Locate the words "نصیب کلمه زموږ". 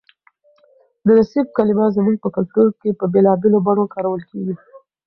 1.17-2.15